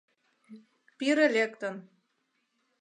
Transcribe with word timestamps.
—Пире 0.97 1.27
лектын! 1.35 1.75